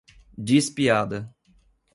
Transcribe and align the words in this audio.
Diz 0.47 0.71
piada 0.73 1.19